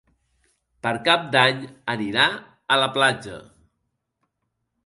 Per 0.85 0.93
Cap 1.07 1.27
d'Any 1.35 1.61
anirà 1.95 2.25
a 2.77 2.81
la 2.85 2.91
platja. 2.97 3.39